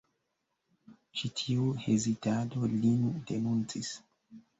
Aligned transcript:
Ĉi 1.19 1.29
tiu 1.41 1.67
hezitado 1.83 2.71
lin 2.71 3.05
denuncis. 3.33 3.93